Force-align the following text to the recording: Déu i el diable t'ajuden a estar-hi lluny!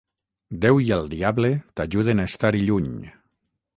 Déu 0.61 0.79
i 0.85 0.87
el 0.95 1.05
diable 1.11 1.51
t'ajuden 1.81 2.25
a 2.25 2.29
estar-hi 2.33 2.67
lluny! 2.71 2.89